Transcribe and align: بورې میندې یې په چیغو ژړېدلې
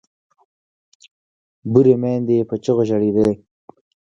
بورې 1.71 1.95
میندې 2.01 2.33
یې 2.39 2.43
په 2.49 2.55
چیغو 2.63 2.83
ژړېدلې 2.89 3.35